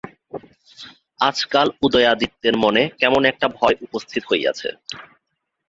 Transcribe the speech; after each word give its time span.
আজকাল 1.19 1.67
উদয়াদিত্যের 1.83 2.55
মনে 2.57 2.83
কেমন 2.99 3.21
একটা 3.25 3.47
ভয় 3.57 3.75
উপস্থিত 3.81 4.23
হইয়াছে। 4.31 4.69